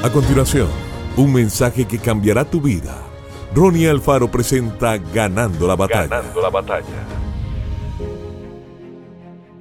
A 0.00 0.12
continuación, 0.12 0.68
un 1.16 1.32
mensaje 1.32 1.84
que 1.84 1.98
cambiará 1.98 2.44
tu 2.44 2.60
vida. 2.60 3.02
Ronnie 3.52 3.88
Alfaro 3.88 4.30
presenta 4.30 4.96
Ganando 4.96 5.66
la 5.66 5.74
batalla. 5.74 6.06
Ganando 6.06 6.40
la 6.40 6.50
batalla. 6.50 6.84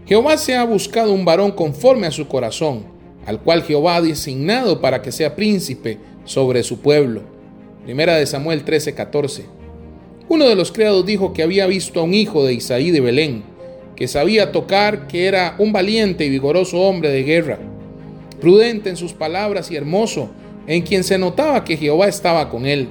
Jehová 0.06 0.38
se 0.38 0.56
ha 0.56 0.64
buscado 0.64 1.12
un 1.12 1.26
varón 1.26 1.54
conforme 1.54 2.06
a 2.06 2.12
su 2.12 2.28
corazón, 2.28 2.86
al 3.26 3.42
cual 3.42 3.64
Jehová 3.64 3.96
ha 3.96 4.02
designado 4.04 4.80
para 4.80 5.02
que 5.02 5.12
sea 5.12 5.36
príncipe 5.36 5.98
sobre 6.24 6.62
su 6.62 6.82
pueblo. 6.82 7.24
Primera 7.84 8.16
de 8.18 8.28
Samuel 8.28 8.64
13:14. 8.64 9.46
Uno 10.30 10.48
de 10.48 10.56
los 10.56 10.72
criados 10.72 11.04
dijo 11.04 11.34
que 11.34 11.42
había 11.42 11.66
visto 11.66 12.00
a 12.00 12.04
un 12.04 12.14
hijo 12.14 12.46
de 12.46 12.54
Isaí 12.54 12.92
de 12.92 13.02
Belén, 13.02 13.44
que 13.96 14.08
sabía 14.08 14.52
tocar, 14.52 15.08
que 15.08 15.26
era 15.26 15.56
un 15.58 15.74
valiente 15.74 16.26
y 16.26 16.30
vigoroso 16.30 16.80
hombre 16.80 17.10
de 17.10 17.24
guerra 17.24 17.58
prudente 18.40 18.90
en 18.90 18.98
sus 18.98 19.14
palabras 19.14 19.72
y 19.72 19.76
hermoso, 19.76 20.30
en 20.68 20.84
quien 20.84 21.04
se 21.04 21.18
notaba 21.18 21.64
que 21.64 21.78
Jehová 21.78 22.08
estaba 22.08 22.50
con 22.50 22.66
él. 22.66 22.90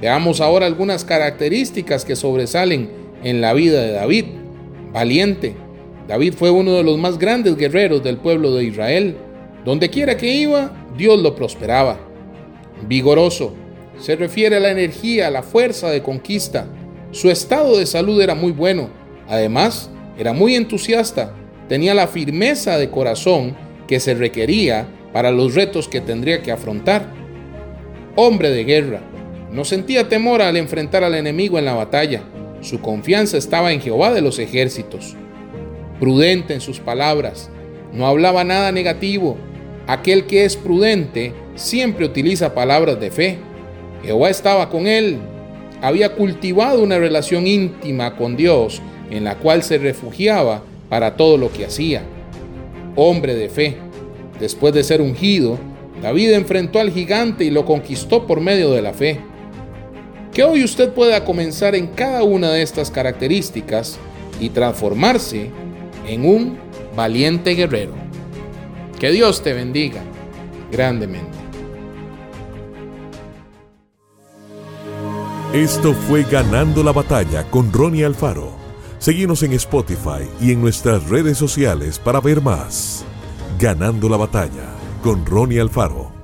Veamos 0.00 0.40
ahora 0.40 0.66
algunas 0.66 1.04
características 1.04 2.04
que 2.04 2.16
sobresalen 2.16 2.90
en 3.22 3.40
la 3.40 3.52
vida 3.52 3.80
de 3.82 3.92
David. 3.92 4.24
Valiente. 4.92 5.54
David 6.08 6.34
fue 6.34 6.50
uno 6.50 6.72
de 6.72 6.82
los 6.82 6.98
más 6.98 7.18
grandes 7.18 7.56
guerreros 7.56 8.02
del 8.02 8.16
pueblo 8.16 8.54
de 8.54 8.64
Israel. 8.64 9.16
Donde 9.64 9.90
quiera 9.90 10.16
que 10.16 10.34
iba, 10.34 10.72
Dios 10.96 11.20
lo 11.20 11.36
prosperaba. 11.36 11.98
Vigoroso. 12.88 13.54
Se 13.98 14.16
refiere 14.16 14.56
a 14.56 14.60
la 14.60 14.72
energía, 14.72 15.28
a 15.28 15.30
la 15.30 15.42
fuerza 15.42 15.88
de 15.90 16.02
conquista. 16.02 16.66
Su 17.12 17.30
estado 17.30 17.78
de 17.78 17.86
salud 17.86 18.20
era 18.20 18.34
muy 18.34 18.52
bueno. 18.52 18.90
Además, 19.28 19.88
era 20.18 20.32
muy 20.32 20.56
entusiasta. 20.56 21.32
Tenía 21.68 21.94
la 21.94 22.08
firmeza 22.08 22.76
de 22.76 22.90
corazón 22.90 23.54
que 23.92 24.00
se 24.00 24.14
requería 24.14 24.88
para 25.12 25.30
los 25.30 25.54
retos 25.54 25.86
que 25.86 26.00
tendría 26.00 26.40
que 26.40 26.50
afrontar. 26.50 27.12
Hombre 28.16 28.48
de 28.48 28.64
guerra, 28.64 29.02
no 29.50 29.66
sentía 29.66 30.08
temor 30.08 30.40
al 30.40 30.56
enfrentar 30.56 31.04
al 31.04 31.14
enemigo 31.14 31.58
en 31.58 31.66
la 31.66 31.74
batalla. 31.74 32.22
Su 32.62 32.80
confianza 32.80 33.36
estaba 33.36 33.70
en 33.70 33.82
Jehová 33.82 34.14
de 34.14 34.22
los 34.22 34.38
ejércitos. 34.38 35.14
Prudente 36.00 36.54
en 36.54 36.62
sus 36.62 36.80
palabras, 36.80 37.50
no 37.92 38.06
hablaba 38.06 38.44
nada 38.44 38.72
negativo. 38.72 39.36
Aquel 39.86 40.24
que 40.24 40.46
es 40.46 40.56
prudente 40.56 41.34
siempre 41.54 42.06
utiliza 42.06 42.54
palabras 42.54 42.98
de 42.98 43.10
fe. 43.10 43.36
Jehová 44.02 44.30
estaba 44.30 44.70
con 44.70 44.86
él. 44.86 45.18
Había 45.82 46.14
cultivado 46.14 46.82
una 46.82 46.96
relación 46.96 47.46
íntima 47.46 48.16
con 48.16 48.38
Dios 48.38 48.80
en 49.10 49.24
la 49.24 49.36
cual 49.36 49.62
se 49.62 49.76
refugiaba 49.76 50.62
para 50.88 51.14
todo 51.14 51.36
lo 51.36 51.52
que 51.52 51.66
hacía 51.66 52.04
hombre 52.96 53.34
de 53.34 53.48
fe. 53.48 53.76
Después 54.40 54.74
de 54.74 54.84
ser 54.84 55.00
ungido, 55.00 55.58
David 56.02 56.32
enfrentó 56.32 56.80
al 56.80 56.90
gigante 56.90 57.44
y 57.44 57.50
lo 57.50 57.64
conquistó 57.64 58.26
por 58.26 58.40
medio 58.40 58.72
de 58.72 58.82
la 58.82 58.92
fe. 58.92 59.20
Que 60.32 60.44
hoy 60.44 60.64
usted 60.64 60.92
pueda 60.92 61.24
comenzar 61.24 61.74
en 61.74 61.88
cada 61.88 62.22
una 62.22 62.50
de 62.50 62.62
estas 62.62 62.90
características 62.90 63.98
y 64.40 64.48
transformarse 64.48 65.50
en 66.08 66.26
un 66.26 66.58
valiente 66.96 67.54
guerrero. 67.54 67.92
Que 68.98 69.10
Dios 69.10 69.42
te 69.42 69.52
bendiga 69.52 70.02
grandemente. 70.70 71.38
Esto 75.52 75.92
fue 75.92 76.24
Ganando 76.24 76.82
la 76.82 76.92
Batalla 76.92 77.44
con 77.50 77.70
Ronnie 77.72 78.06
Alfaro. 78.06 78.61
Seguimos 79.02 79.42
en 79.42 79.52
Spotify 79.54 80.30
y 80.40 80.52
en 80.52 80.60
nuestras 80.60 81.08
redes 81.08 81.36
sociales 81.36 81.98
para 81.98 82.20
ver 82.20 82.40
más. 82.40 83.04
Ganando 83.58 84.08
la 84.08 84.16
batalla 84.16 84.76
con 85.02 85.26
Ronnie 85.26 85.60
Alfaro. 85.60 86.21